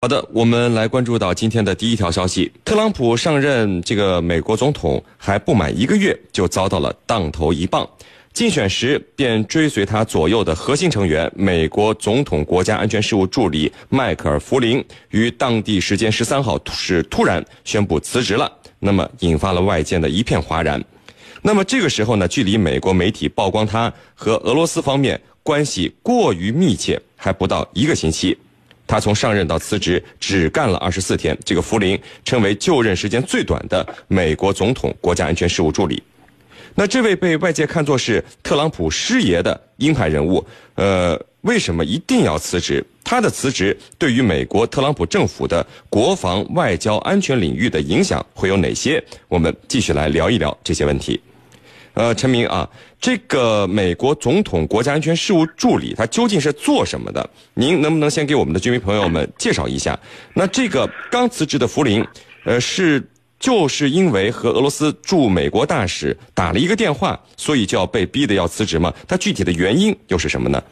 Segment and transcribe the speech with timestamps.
[0.00, 7.84] 好的，我们来关注到今天的第一条消息：特朗普上任这个美国总统还不满一个月，就遭到了当头一棒。
[8.32, 20.80] 竞选时便追随他左右的核心成员，美国总统国家安全事务助理迈克尔·弗林，于当地时间十三号是突然宣布辞职了，那么引发了外界的一片哗然。
[21.42, 28.38] 那么这个时候呢，距离美国媒体曝光他和俄罗斯方面关系过于密切还不到一个星期。
[28.88, 36.02] 他从上任到辞职只干了二十四天，这个福林成为就任时间最短的美国总统国家安全事务助理。
[36.74, 42.84] 那这位被外界看作是特朗普师爷的鹰派人物，呃，为什么一定要辞职？
[43.04, 49.02] 他的辞职对于美国特朗普政府的国防、外交、安全领域的影响会有哪些？
[49.28, 51.20] 我们继续来聊一聊这些问题。
[51.98, 52.66] 呃，陈明啊，
[53.00, 57.28] 这个美国总统国家安全事务助理他究竟是做什么的？
[57.54, 59.98] 您能不能先给我们的居民朋友们介绍一下？
[60.32, 62.06] 那这个刚辞职的福林，
[62.44, 63.04] 呃，是
[63.40, 68.94] 就是因为和俄罗斯驻美国大使打了一个电话，所以就要被逼的要辞职吗？
[69.08, 70.62] 他具体的原因又是什么呢？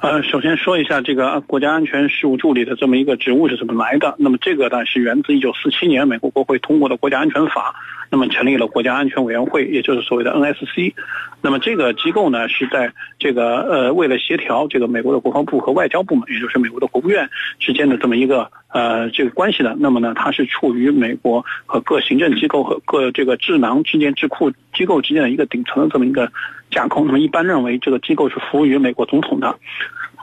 [0.00, 4.14] 呃，首先说一下这个国家安全事务助理的这么一个职务是怎么来的。
[4.18, 7.74] 那么这个呢是源自一九四七年美国国会通过的国家安全法。
[8.08, 10.94] 那么成立了国家安全委员会，也就是所谓的 NSC。
[11.40, 19.74] 那么这个机构呢，是在这个呃，为了协调这个美国的国防部和外交部门，也就是美国的国务院之间的这么一个呃这个关系的。
[19.78, 26.30] 那么呢，它是处于美国和各行政机构和各这个智囊之间、智库机构之间的一个顶层的这么一个
[26.70, 27.04] 架构。
[27.06, 29.58] 那么一般认为，这个机构是服务于美国总统的。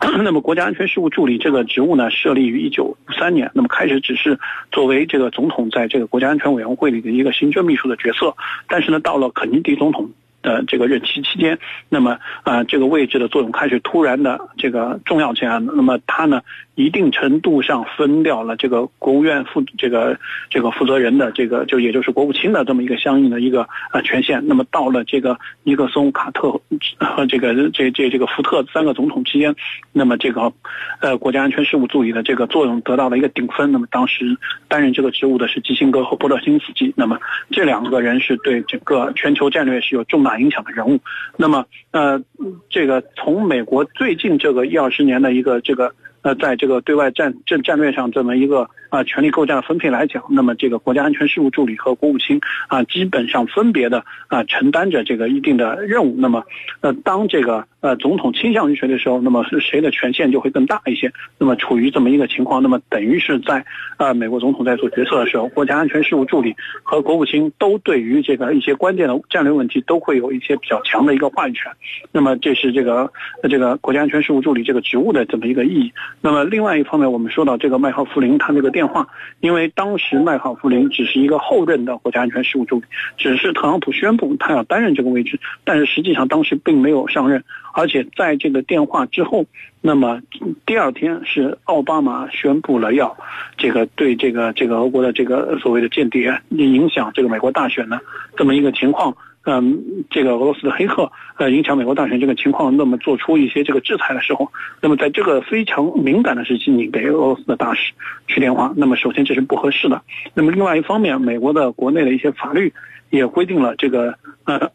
[0.24, 3.50] 那么，国家安全事务助理这个职务呢，设立于一九五三年。
[3.54, 4.38] 那么开始只是
[4.72, 8.36] 作为这个总统在这个国家安全委员会里的一个行政秘书的角色，
[8.68, 10.12] 但是呢，到了肯尼迪总统。
[10.44, 11.58] 的这个任期期间，
[11.90, 15.72] 那么啊，这个位置的作用开始突然的这个重要起来了。
[15.76, 16.42] 那么他呢，
[16.76, 24.46] 一定程度上分掉了这个国务院负这个这个负责人的这个就也就是国务卿的这么一个相应的一个啊权限。
[24.46, 26.52] 那么到了这个尼克松、卡特
[27.00, 29.56] 和这个这这这个福特三个总统期间，
[29.94, 30.52] 那么这个
[31.00, 33.72] 呃国家安全事务助理的这个作用得到了一个顶峰。
[33.72, 34.38] 那么当时
[34.68, 36.94] 担任这个职务的是基辛格和波勒辛斯基。
[36.98, 37.18] 那么
[37.50, 40.33] 这两个人是对整个全球战略是有重大。
[40.40, 41.00] 影响的人物，
[41.38, 42.22] 那么呃，
[42.70, 48.68] 这个从美国最近这个一二十年的一个这个呃，在这个对外战战战略上这么一个。
[48.94, 56.14] 啊，权力构架的分配来讲，那么这个国家安全事务助理和国务卿啊，基本上分别的啊承担着这个一定的任务。
[56.20, 56.44] 那么，
[56.82, 61.12] 呃，当这个呃总统倾向于谁的时候，那么是谁的权限就会更大一些。
[61.40, 63.66] 那么处于这么一个情况，那么等于是在
[63.98, 71.72] 啊美国总统在做决策的时候，国家安全事务助理和国务卿都对于这个一些关键的战略问题都会有一些比较强的一个话语权。
[72.12, 73.12] 那么这是这个
[73.50, 75.92] 这个国家安全事务助理这个职务的这么一个意义。
[76.22, 78.84] 那么另外一方面，我们说到这个麦克弗林他这个电。
[78.84, 79.08] 话，
[79.40, 82.86] 因为当时麦考弗林只是一个后任的国家安全事务助理，
[83.18, 87.44] 只是特朗普宣布他要担任这个位置，但是实际上当时并没有上任，
[87.74, 89.46] 而且在这个电话之后，
[89.82, 90.22] 那么
[90.66, 93.18] 第二天是奥巴马宣布了要
[93.58, 98.00] 这个对这个这个俄国的这个所谓的间谍影响这个美国大选的
[98.38, 99.16] 这么一个情况。
[99.46, 107.94] 嗯，这个俄罗斯的黑客呃影响美国大选这个情况，那么做出一些这个制裁的时候，那么在这个非常敏感的时期，你给俄罗斯的大使
[108.28, 110.02] 去电话，那么首先这是不合适的。
[110.34, 112.74] 那么另外一方面，美国的国内的一些法律
[113.10, 114.72] 也规定了这个呃。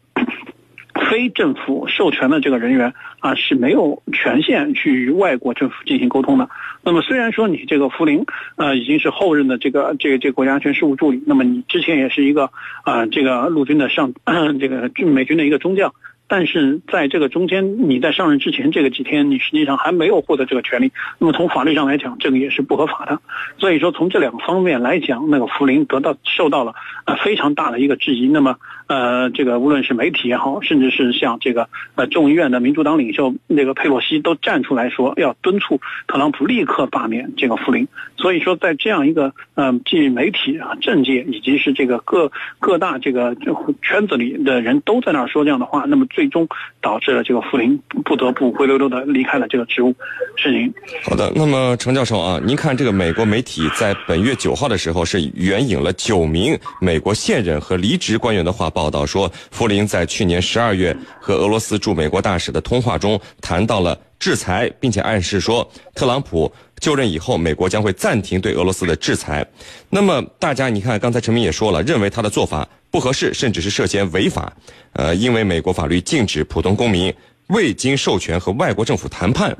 [1.19, 6.47] 非政府授权的这个人员啊是没有权限去与外国政府进行沟通的。
[6.81, 8.25] 那么虽然说你这个福林
[8.55, 12.51] 呃已经是后任的这个这个这个国家安全事务助理，那么你之前也是一个
[12.85, 14.13] 啊这个陆军的上
[14.61, 15.93] 这个美军的一个中将。
[16.31, 20.91] 但是在这个中间，你在上任之前这个几天，你实际上还没有获得这个权利。
[21.17, 23.19] 那么从法律上来讲，这个也是不合法的。
[23.57, 26.75] 所以说，从这两个方面来讲，那个福林得到受到了
[27.05, 28.27] 呃非常大的一个质疑。
[28.27, 28.57] 那么
[28.89, 37.87] 呃，这个无论是媒体也好，甚至是像这个呃众议院的民主党领袖那个佩洛西都站出来说，要敦促特朗普立刻罢免这个福林。
[38.17, 43.33] 所以说，在这样一个嗯，既媒体啊、政界以及是这个各各大这个
[43.81, 46.05] 圈子里的人都在那儿说这样的话，那么。
[46.09, 46.47] 最终
[46.81, 49.95] 导致了这个福林不得不灰溜溜的离开了这个职务。
[50.35, 50.73] 是您。
[51.03, 66.49] 好的，那么程教授啊，您看这个美国媒体在本月九号的时候是援引了九名美国现任和离职官员的话报道说，弗林在去年十二月和俄罗斯驻美国大使的通话中谈到了制裁，并且暗示说特朗普
[66.79, 69.45] 就任以后，美国将会暂停对俄罗斯的制裁。
[69.89, 72.65] 那么大家你看，刚才陈明也说了，认为他的做法。
[72.89, 74.51] 不合适，甚至是涉嫌违法。
[74.93, 77.13] 呃，因为美国法律禁止普通公民
[77.47, 79.55] 未经授权和外国政府谈判。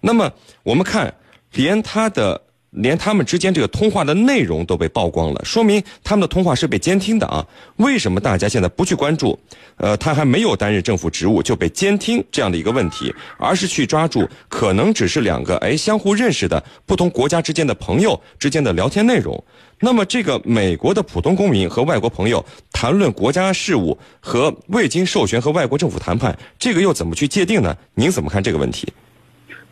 [0.00, 0.32] 那么，
[0.62, 1.14] 我们看，
[1.52, 2.40] 连他的
[2.74, 7.46] 连他们之间这个通话的内容都被曝光了，说明他们的通话是被监听的啊。
[7.76, 9.38] 为什么大家现在不去关注，
[9.76, 19.42] 呃，他还没有担任政府职务就被监听这样的一个问题，而是去抓住可能只是两个哎相互认识的不同国家之间的朋友之间的聊天内容？
[19.80, 27.76] 那么这个美国的普通公民和外国朋友谈论国家事务和未经授权和外国政府谈判，这个又怎么去界定呢？
[27.94, 28.90] 您怎么看这个问题？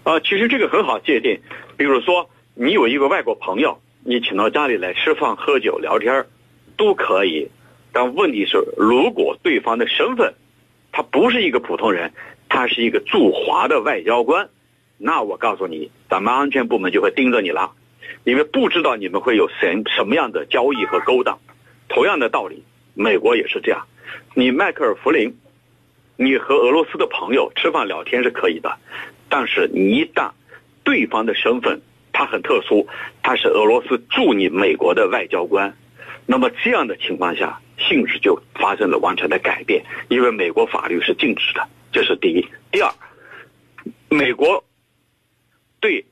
[0.05, 1.39] 呃，其实这个很好界定，
[1.77, 6.27] 比如说你有一个外国朋友，你请到家里来吃饭、喝酒、聊天
[6.77, 7.49] 都可以。
[7.93, 10.35] 但问题是，如果对方的身份
[10.93, 12.13] 他不是一个普通人，
[12.51, 14.51] 他是一个驻华的外交官，
[14.99, 17.73] 那我告诉你，咱们安全部门就会盯着你了，
[18.25, 21.39] 因为不知道你们会有什什么样的交易和勾当。
[21.89, 23.87] 同样的道理，美国也是这样。
[24.35, 25.39] 你迈克尔·弗林，
[26.17, 28.79] 你和俄罗斯的朋友吃饭聊天是可以的。
[29.31, 30.33] 但是你一旦
[30.85, 31.81] 对方的身份
[32.13, 32.87] 他很特殊，
[33.23, 35.77] 他是俄罗斯驻你美国的外交官，
[36.27, 42.47] 那么这样的情况下性质就发生了完全的改变，因为美国法律是禁止的，这是第一。
[42.71, 42.93] 第二，
[44.09, 44.65] 美国
[45.81, 46.05] 对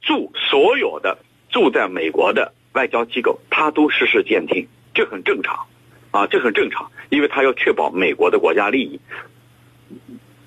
[0.00, 1.18] 驻所有的
[1.50, 5.66] 住在美国的外交机构，他都实施监听，这很正常，
[6.10, 9.00] 啊，这很正常，因为他要确保美国的国家利益，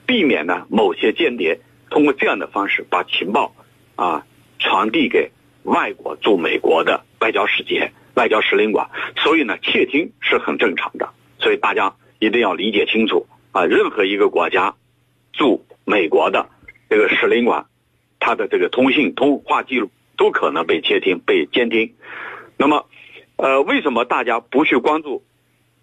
[0.05, 1.59] 避免呢某些间谍。
[1.89, 3.55] 通过这样的方式把情报
[3.95, 4.25] 啊
[4.59, 5.31] 传递给
[5.63, 11.09] 外国驻美国的外交使节、外交使领馆，所以呢窃听是很正常的。
[11.39, 14.75] 所以大家一定要理解清楚啊，任何一个国家
[15.33, 16.49] 驻美国的
[16.89, 17.65] 这个使领馆，
[18.19, 21.93] 它的这个通信通话记录都可能被窃听、被监听。
[22.57, 22.85] 那么，
[23.35, 25.23] 呃，为什么大家不去关注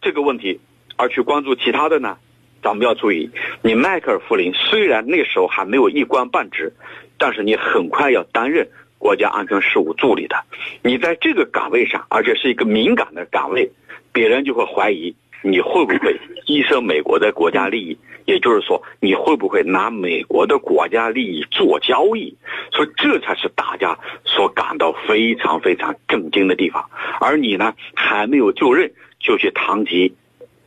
[0.00, 0.60] 这个问题，
[0.96, 2.18] 而去关注其他的呢？
[2.62, 3.28] 咱们要注意，
[3.60, 6.72] 你迈克尔·弗林虽然那时候还没有一官半职，
[7.18, 8.68] 但是你很快要担任
[8.98, 10.36] 国家安全事务助理的。
[10.82, 13.68] 你在这个岗位上，而且是一个敏感的岗位，
[14.12, 16.16] 别人就会怀疑你会不会
[16.46, 22.36] 牺牲美国的国家利益，也就是说，你会不会拿美国的国家利益做交易？
[22.70, 26.88] 所以这才是大家所感到非常非常震惊的地方。
[27.20, 30.14] 而你呢，还没有就任就去谈及。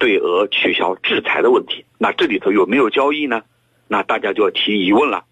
[0.06, 3.42] 对俄取消制裁的问题，那这里头有没有交易呢？
[3.88, 5.26] 那大家就要提疑问了。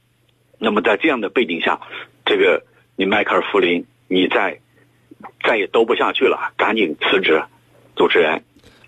[0.58, 1.80] 那么在这样的背景下，
[2.26, 2.66] 这个
[2.96, 4.60] 你迈克尔·弗林，你再
[5.44, 7.44] 再也兜不下去了，赶紧辞职。
[7.96, 8.44] 主持人。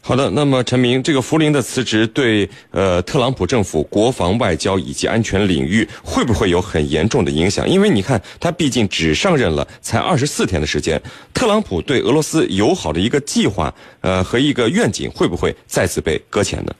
[0.07, 7.67] 好的，那么陈明，这个福林的辞职对呃特朗普政府国防、外交以及安全领域会不会有很严重的影响？
[7.67, 11.01] 因为你看，他毕竟只上任了才二十四天的时间，
[11.33, 16.71] 特朗普对俄罗斯友好的一个计划，呃和一个愿景，会不会再次被搁浅呢？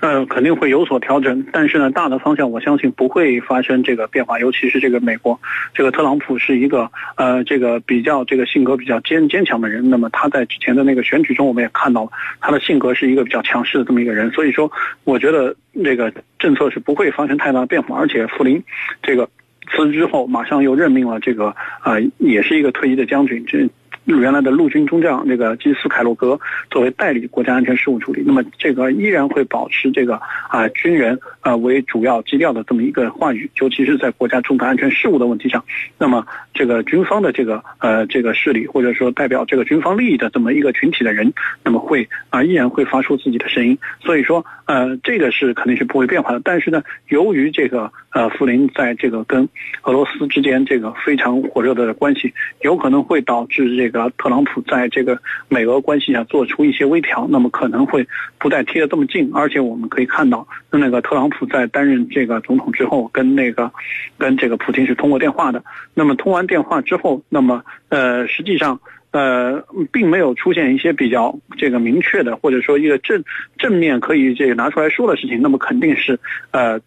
[0.00, 4.38] 呃，肯定会有所调整，但是呢，大的方向我相信不会发生这个变化。
[4.38, 5.40] 尤其是这个美国，
[5.74, 9.90] 这个特朗普是一个呃，这个比较这个性格比较坚坚强的人。
[9.90, 12.10] 那么他在之前的那个选举中，我们也看到了
[12.40, 14.30] 他的性格是一个比较强势的这么一个人。
[14.30, 14.70] 所以说，
[15.02, 17.98] 我觉得这个政策是不会发生太大的变化。
[17.98, 18.62] 而且傅林
[19.02, 19.28] 这个
[19.70, 21.48] 辞职之后，马上又任命了这个
[21.80, 23.44] 啊，也是一个退役的将军。
[23.48, 23.68] 这。
[24.16, 26.40] 原来的陆军中将这个基斯凯洛格
[26.70, 30.18] 作为代理国家安全事务处理，那么这个依然会保持这个
[30.48, 35.62] 啊军人啊为主要基调的这么一个话语，尤其是在国家重大安全事务的问题上。
[35.98, 41.30] 那么这个军方的这个呃这个势力或者说代表这个军方利益的这么一个群体的人，
[41.62, 43.76] 那么会啊依然会发出自己的声音。
[44.00, 46.40] 所以说呃这个是肯定是不会变化的。
[46.42, 49.46] 但是呢，由于这个呃福林在这个跟
[49.82, 53.97] 俄罗斯之间这个非常火热的关系，有可能会导致这个。
[54.18, 58.06] 特朗普在这个美俄关系上做出一些微调，那么可能会
[58.38, 63.72] 不再贴得这么近，而且我们可以看到，那个特朗普在担任这个总统之后，跟那个
[64.18, 65.64] 跟这个普京是通过电话的。
[65.94, 68.78] 那么通完电话之后，那么呃，实际上。
[69.10, 73.24] 呃，并没有出现一些比较这个明确的，或者说一个正
[73.56, 76.18] 正面可以这个拿出来说的事情，那么肯定是
[76.50, 76.80] 呃，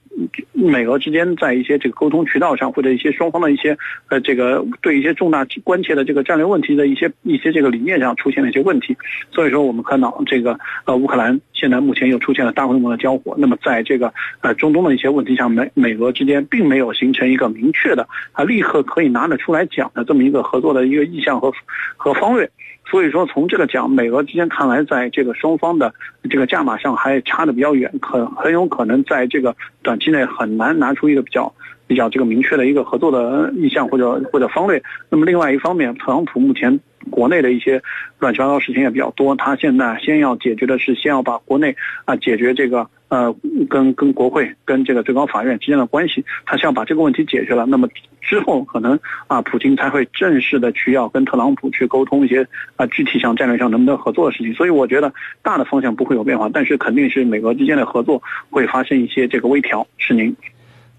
[0.54, 3.78] 美俄之间在一些这个沟通渠道上，或者一些双方的一些
[4.10, 8.96] 呃这个对一些重大关切的这个战略问题的一些一些这个理念上出现了一些问题。
[9.32, 21.54] 所以说，我们看到这个呃乌克兰现在目前又出现了大规模的交火，那么在这个呃中东的一些问题上，美美俄之间并没有形成一个明确的啊立刻可以拿得出来讲的这么一个合作的一个意向和
[21.98, 22.16] 和。
[22.22, 22.48] 方位，
[22.86, 25.92] 所以说从这个讲，美俄之间看来，在这个双方的
[26.30, 31.52] 这个价码上还差的比较远，可很有可能在这个短期内很难拿出一个比较
[31.92, 34.82] 比较这个明确的一个合作的意向或者或者方略。
[35.10, 36.80] 那么另外一方面，特朗普目前
[37.10, 37.82] 国内的一些
[38.18, 43.36] 乱七八糟事情也比较多，他现在先要解决的是先要把国内啊解决这个呃
[43.70, 47.66] 跟跟国会跟这个最高法院之间的关系，他先把这个问题解决了。
[47.66, 47.90] 那么
[48.22, 54.54] 之后可能啊普京才会正式的去要跟特朗普去沟通一些啊具体上战略上能不能合作的事情。
[54.54, 59.86] 所以我觉得大的方向不会有变化，但是肯定是美俄之间的合作会发生一些这个微调。
[59.98, 60.34] 是您。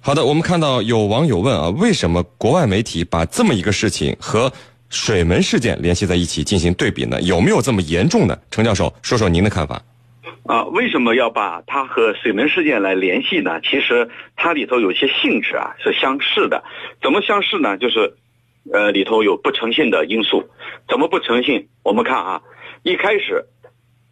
[0.05, 4.53] 好的，我们看到有网友问啊，为什么国外媒体把这么一个事情和
[4.91, 7.23] 水门事件联系在一起进行对比呢？
[7.23, 8.37] 有没有这么严重呢？
[8.51, 9.81] 程教授，说说您的看法。
[10.43, 13.61] 啊，为什么要把它和水门事件来联系呢？
[13.61, 16.65] 其实它里头有些性质啊是相似的。
[17.01, 17.79] 怎么相似呢？
[17.79, 18.17] 就是，
[18.73, 20.51] 呃，里头有不诚信的因素。
[20.89, 21.69] 怎么不诚信？
[21.85, 22.43] 我们看啊，
[22.83, 23.47] 一开始，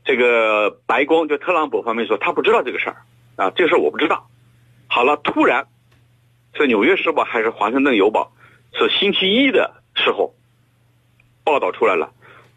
[0.04, 2.96] 这个白宫就特朗普方面说他不知道这个事儿
[3.34, 4.28] 啊，这个事儿我不知道。
[4.86, 5.66] 好了，突然。
[6.54, 8.32] 是《纽约时报》还是《华盛顿邮报》？
[8.78, 10.34] 是星期一的时候
[11.44, 12.12] 报道出来了，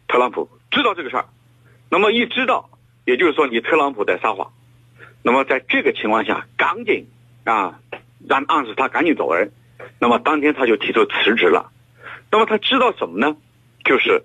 [0.08, 1.26] 特朗普知道这个事儿。
[1.90, 2.70] 那么一知道，
[3.04, 4.52] 也就是说你特朗普在撒谎。
[5.22, 7.06] 那么在这个情况下，赶紧
[7.44, 7.80] 啊，
[8.28, 9.52] 让暗示他赶紧走人。
[9.98, 11.72] 那么当天他就提出辞职了。
[12.30, 13.36] 那么他知道什么呢？
[13.84, 14.24] 就是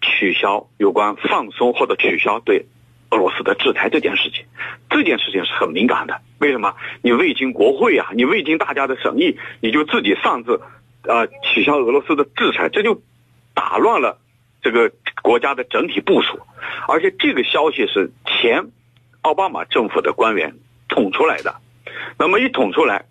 [0.00, 2.66] 取消有关放松或者取消对。
[3.10, 4.44] 俄罗斯的制裁这件事情，
[4.90, 6.20] 这件事情是很敏感的。
[6.38, 6.74] 为什么？
[7.02, 10.60] 你未经国会啊，你未经大家的审议，你就自己擅自，
[11.02, 13.02] 呃，取消俄罗斯的制裁，这就
[13.54, 14.18] 打乱了
[14.62, 14.92] 这个
[15.22, 16.38] 国家的整体部署。
[16.86, 18.70] 而且这个消息是前
[19.22, 20.54] 奥巴马政府的官员
[20.88, 21.56] 捅出来的。
[22.18, 23.06] 那么一捅出来，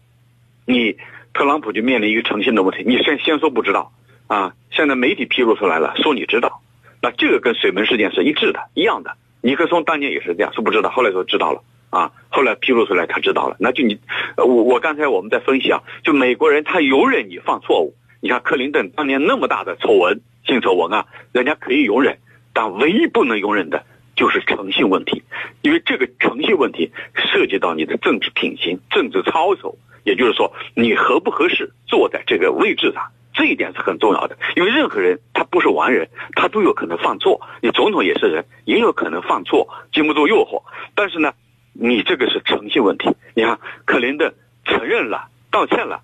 [0.66, 0.98] 你
[1.34, 2.84] 特朗普就面临一个诚信的问题。
[2.86, 3.92] 你先先说不知道
[4.28, 6.62] 啊，现在媒体披露出来了，说你知道，
[7.02, 9.16] 那这个跟水门事件是一致的，一样的。
[9.42, 14.00] 尼克松当年也是这样，说不知道，后来说知道了啊，后来披露出来他知道了，那就你，
[14.38, 22.18] 我我刚才我们在分析啊，就美国人他容忍你犯错误，你看克林顿当年那么大的丑闻，性丑闻啊，人家可以容忍，
[22.54, 25.24] 但唯一不能容忍的就是诚信问题，
[25.62, 33.04] 因为这个诚信问题涉及到你的政治品行、政治操守，也就是说你合不合适坐在这个位置上。
[33.34, 37.40] 这一点是很重要的，因为任何人他不是完人，他都有可能犯错。
[37.62, 40.64] 你总统也是人，也有可能犯错，经不住诱惑。
[40.96, 41.32] 但是呢，
[41.80, 43.10] 你这个是诚信问题。
[43.36, 44.34] 你看，克林顿
[44.66, 46.02] 承认了，道歉了，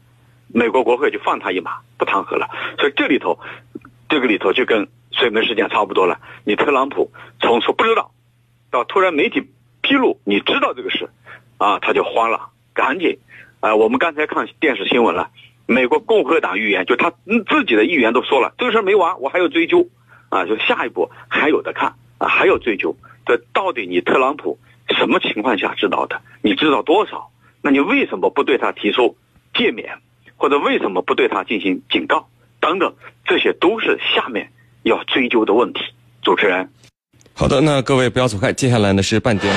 [0.48, 2.48] 美国国会就放他一马，不弹劾了。
[2.78, 3.40] 所以这里头，
[4.08, 6.20] 这个里头就跟水门事件差不多了。
[6.46, 8.12] 你特朗普从说不知道，
[8.70, 9.50] 到突然媒体
[9.82, 11.10] 披露你知道这个事，
[11.58, 13.18] 啊，他就慌了，赶紧，
[13.60, 15.32] 啊，我们刚才看电视新闻了。
[15.66, 19.88] 美国共和党议员就他自己的议员都说了，这个事没完，我还要追究，
[20.30, 22.96] 啊，就下一步还有的看啊，还要追究。
[23.26, 24.60] 这到底你特朗普
[24.94, 26.22] 什么情况下知道的？
[26.42, 27.30] 你知道多少？
[27.62, 29.16] 那你为什么不对他提出
[29.54, 29.86] 诫勉，
[30.36, 32.28] 或者为什么不对他进行警告？
[32.60, 32.94] 等等，
[33.26, 34.50] 这些都是下面
[34.84, 35.82] 要追究的问题。
[36.22, 36.70] 主持人，
[37.34, 39.54] 好的，那各位不要走开，接下来呢是半点。